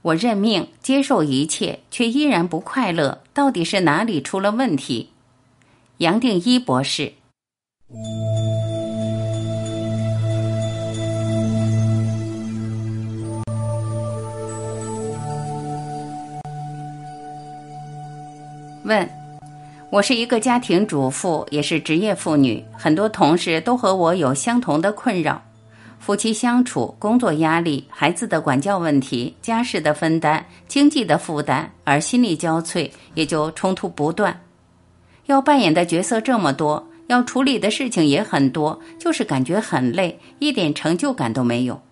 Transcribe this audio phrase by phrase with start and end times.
[0.00, 5.10] 我认命，接受一切，却依然不快乐，到底是哪里出了问题？
[5.98, 7.14] 杨定一博士。
[18.84, 19.10] 问：
[19.90, 25.42] 我是一个家庭主妇，也是职业妇女，很多同事都和我有相同的困扰。
[25.98, 34.40] 夫妻相处、工作压力、孩子的管教问题、家事的分担、经济的负担，而心力交瘁，也就冲突不断。
[35.26, 41.82] 要扮演的角色这么多，要处理的事情也很多，就是感觉很累，一点成就感都没有。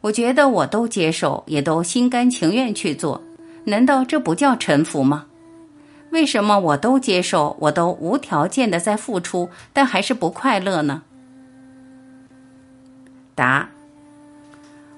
[0.00, 3.22] 我觉得我都接受，也都心甘情愿去做，
[3.64, 5.26] 难道这不叫臣服吗？
[6.10, 11.02] 为什么我都接受，我都无条件的在付出，但还是不快乐呢？
[13.40, 13.66] 答：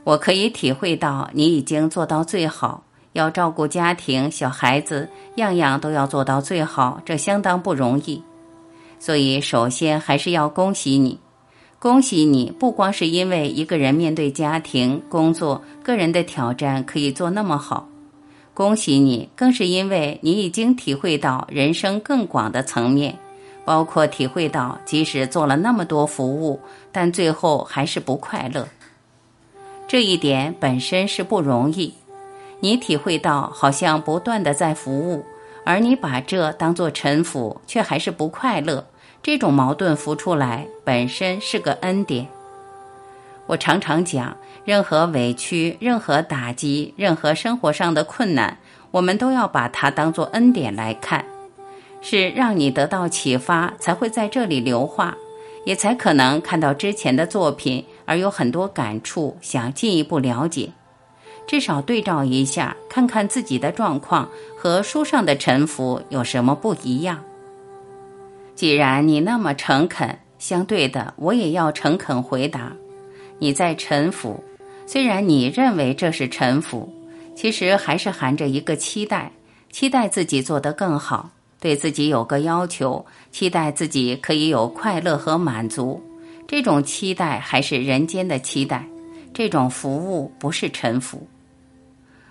[0.02, 2.82] 我可以体会到你已经做到最好，
[3.12, 8.20] 要照顾家庭、小孩子，样样都要做到最好，这相当不容易。
[8.98, 11.20] 所以，首先还是要恭喜你，
[11.78, 12.50] 恭喜你！
[12.58, 17.88] 不光是因为一个人面对家庭、工作、个人的挑战可以做那么好，
[18.54, 23.16] 恭喜你，更是因为你已经体会到人生更广的层面。
[23.64, 26.60] 包括体会到，即使做了那么多服务，
[26.90, 28.68] 但最后还是不快乐。
[29.86, 31.94] 这一点本身是不容易。
[32.60, 35.24] 你体会到，好像不断的在服务，
[35.64, 38.86] 而你把这当做臣服，却还是不快乐。
[39.22, 42.26] 这种矛盾浮出来，本身是个恩典。
[43.46, 48.58] 我常常讲，任何委屈、任何打击、任何生活上的困难，
[48.92, 51.24] 我们都要把它当做恩典来看。
[52.02, 55.16] 是让你得到启发，才会在这里留话，
[55.64, 60.70] 也才可能看到之前的作品，而有很多感触，想进一步了解。
[61.46, 67.22] 至少对照一下，看看自己的状况和书上的沉浮有什么不一样。
[68.54, 72.72] 既然你那么诚恳，相对的，我也要诚恳回答。
[73.38, 74.42] 你在沉浮，
[74.86, 76.92] 虽然你认为这是沉浮，
[77.34, 79.32] 其实还是含着一个期待，
[79.70, 81.30] 期待自己做得更好。
[81.62, 86.02] 对自己有个要求，期待自己可以有快乐和满足，
[86.48, 88.84] 这种期待还是人间的期待，
[89.32, 91.24] 这种服务不是臣服。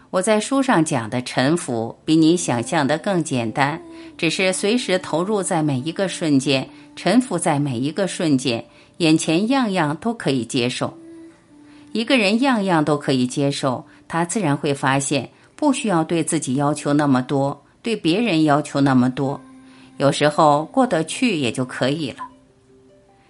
[0.09, 3.81] 我在书上讲的臣服，比你想象的更简单，
[4.17, 6.67] 只是随时投入在每一个瞬间，
[6.97, 8.65] 臣服在每一个瞬间，
[8.97, 10.93] 眼前样样都可以接受。
[11.93, 17.60] 一个人样样都可以接受，他自然会发现，不需要对自己要求那么多。
[17.83, 19.41] 对别人要求那么多，
[19.97, 22.17] 有时候过得去也就可以了。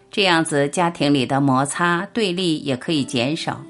[0.10, 3.62] 这样子，家庭里的摩擦对立也可以减少。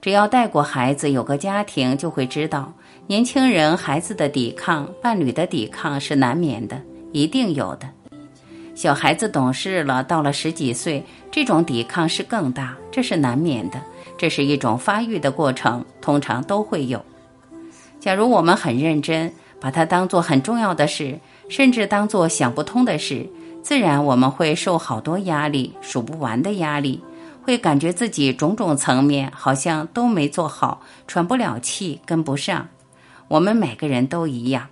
[0.00, 2.72] 只要带过孩子，有个家庭，就会知道，
[3.08, 6.80] 年轻人孩子的抵抗、伴侣的抵抗是难免的，
[7.12, 7.88] 一定有的。
[8.76, 13.82] 小孩子懂事了，到了十几岁，这种抵抗是更大，这是难免的。
[14.16, 17.04] 这是一种发育的过程，通常都会有。
[17.98, 19.32] 假如我们很认真。
[19.64, 23.26] 把它当做很重要的事，甚至当做想不通的事，
[23.62, 27.02] 自然我们会受好多压力，数不完的压力，
[27.42, 32.68] 会感觉自己种种层面好像都没做好，喘不了气，跟不上。
[33.26, 34.66] 我们每个人都一样，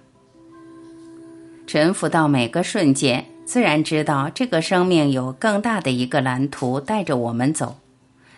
[1.67, 7.77] 沉浮到每个瞬间，自然知道这个生命有更大的一个蓝图带着我们走。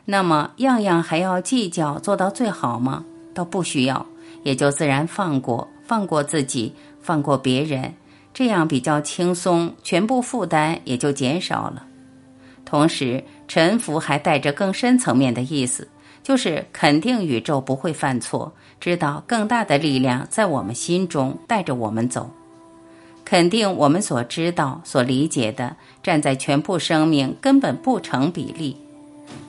[0.05, 3.05] 那么，样样还要计较做到最好吗？
[3.35, 4.07] 倒不需要，
[4.45, 5.67] 也就自然放过。
[5.85, 7.95] 放过自己，放过别人，
[8.33, 11.87] 这样比较轻松，全部负担也就减少了。
[12.65, 15.89] 同时，臣服还带着更深层面的意思，
[16.23, 22.31] 就是肯定宇宙不会犯错，知道更大的力量在我们心中带着我们走，
[23.25, 28.77] 肯定我们所知道、所理解的，站在全部生命根本不成比例。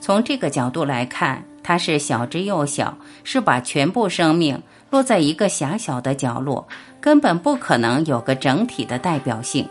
[0.00, 4.62] 从这个角度来看，它是小之又小，是把全部生命。
[4.88, 6.68] 落在一个狭小的角落，
[7.00, 9.68] 根本不可能有个整体的代表性。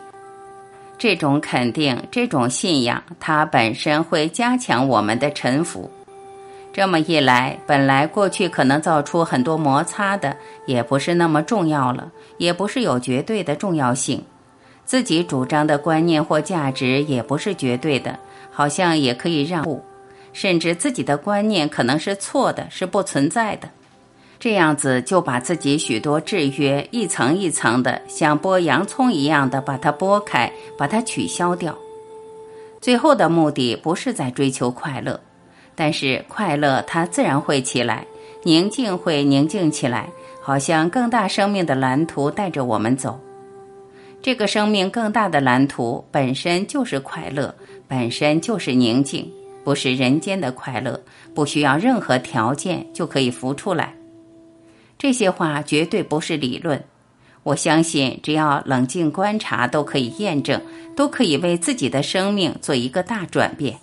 [0.97, 5.89] 这种肯定，这种信仰，它本身会加强我们的臣服。
[6.73, 10.35] 这么一来，本来过去可能造出很多摩擦的，
[10.65, 14.21] 也不是那么重要了，也不是有绝对的重要性。
[14.83, 18.19] 自己主张的观念或价值也不是绝对的，
[18.51, 19.81] 好像也可以让步，
[20.35, 23.69] 甚至自己的观念可能是错的，是不存在的。
[24.37, 31.73] 这样子就把自己许多制约一层一层的，像剥洋葱一样的把它剥开，把它取消掉。
[32.81, 35.17] 最后的目的不是在追求快乐，
[35.73, 38.05] 但是快乐它自然会起来，
[38.43, 40.09] 宁静会宁静起来，
[40.41, 43.17] 好像更大生命的蓝图带着我们走。
[44.21, 47.55] 这个生命更大的蓝图本身就是快乐，
[47.87, 49.31] 本身就是宁静，
[49.65, 51.01] 不是人间的快乐，
[51.33, 53.93] 不需要任何条件就可以浮出来。
[54.97, 56.81] 这些话绝对不是理论，
[57.43, 60.61] 我相信只要冷静观察都可以验证，
[60.95, 63.75] 都可以为自己的生命做一个大转变。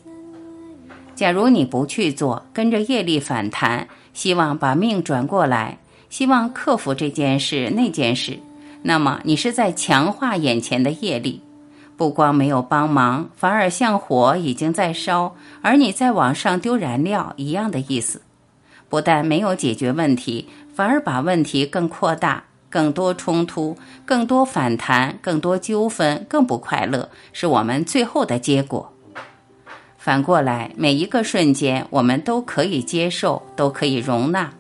[1.15, 3.87] 假如你不去做，跟着业力反弹。
[4.15, 5.79] 希望把命转过来，
[6.11, 8.39] 希望克服这件事那件事，
[8.83, 11.41] 那么你是在强化眼前的业力，
[11.97, 18.23] 不光没有帮忙，反而像火已经在烧，而你在往上丢燃料一样的意思。
[18.89, 28.93] 不但没有解决问题，反而把问题更扩大，更多冲突，更多反弹，更多纠纷，更不快乐，是我们最后的结果。
[29.97, 34.53] 反过来，每一个瞬间，我们都可以接受，都可以容纳。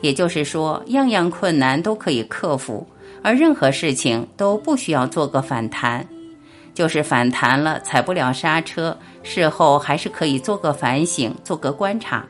[0.00, 2.86] 也就是说，样样困难都可以克服，
[3.22, 6.06] 而任何事情都不需要做个反弹。
[6.76, 12.22] 就是反弹了，踩不了刹车，事后还是可以做个反省，做个观察，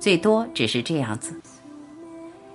[0.00, 1.32] 最多只是这样子。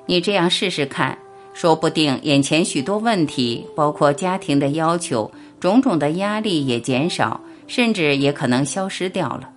[0.06, 1.18] 你这样试试看，
[1.54, 9.50] 说不定眼前许多问题，包括家庭的要求、种种的压力也减少，甚至也可能消失掉了。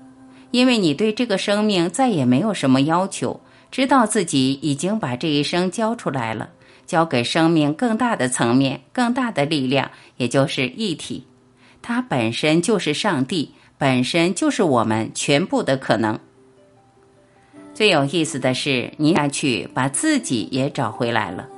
[0.53, 3.41] 因为你对这个生命再也没有什么要求，
[3.73, 6.51] 知道自己已经把这一生交出来了，
[6.87, 11.25] 交给生命更大的层面、更大的力量，也就是一体。
[11.83, 16.19] 它本身就是上帝，本身就是我们全部的可能。
[17.73, 21.49] 最有意思的是，你下去把自己也找回来了。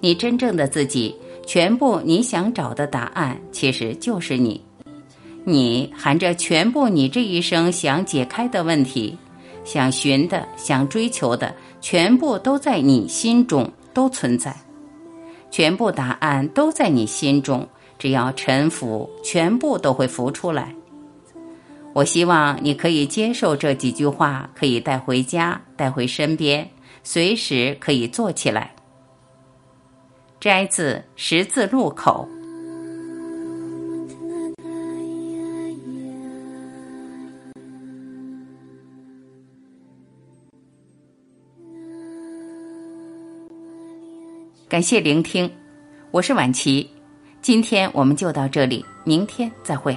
[0.00, 1.16] 你真正的自己，
[1.46, 4.60] 全部你想找的答案，其实就是你。
[5.44, 9.16] 你含着全部你这一生想解开的问题，
[9.64, 14.54] 想寻的、想追求的，全部都在你心中都存在，
[15.50, 17.66] 全部答案都在你心中，
[17.98, 20.74] 只要臣服，全部都会浮出来。
[21.92, 26.68] 我希望你可以接受这几句话，可以带回家，带回身边，
[27.02, 28.74] 随时可以做起来。
[30.38, 32.28] 摘自十字路口。
[44.68, 45.50] 感谢聆听，
[46.10, 46.90] 我是婉琪，
[47.46, 49.96] 今天我们就到这里，明天再会。